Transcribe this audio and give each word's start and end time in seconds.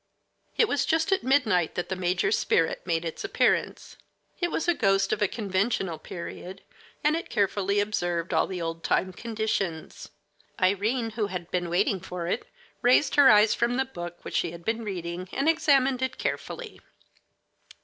It 0.57 0.67
was 0.67 0.83
just 0.83 1.11
at 1.11 1.21
midnight 1.21 1.75
that 1.75 1.89
the 1.89 1.95
major's 1.95 2.35
spirit 2.35 2.87
made 2.87 3.05
its 3.05 3.23
appearance. 3.23 3.97
It 4.39 4.49
was 4.49 4.67
a 4.67 4.73
ghost 4.73 5.13
of 5.13 5.21
a 5.21 5.27
conventional 5.27 5.99
period, 5.99 6.63
and 7.03 7.15
it 7.15 7.29
carefully 7.29 7.79
observed 7.79 8.33
all 8.33 8.47
the 8.47 8.59
old 8.63 8.83
time 8.83 9.13
conditions. 9.13 10.09
Irene, 10.59 11.11
who 11.11 11.27
had 11.27 11.51
been 11.51 11.69
waiting 11.69 11.99
for 11.99 12.25
it, 12.25 12.47
raised 12.81 13.13
her 13.13 13.29
eyes 13.29 13.53
from 13.53 13.75
the 13.77 13.85
book 13.85 14.25
which 14.25 14.37
she 14.37 14.49
had 14.49 14.65
been 14.65 14.83
reading, 14.83 15.29
and 15.31 15.47
examined 15.47 16.01
it 16.01 16.17
carefully. 16.17 16.81